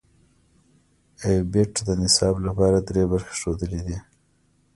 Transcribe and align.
ای 1.23 1.35
بیټ 1.51 1.73
د 1.87 1.89
نصاب 2.01 2.35
لپاره 2.47 2.77
درې 2.87 3.03
برخې 3.11 3.33
ښودلې 3.39 3.81
دي. 3.87 3.97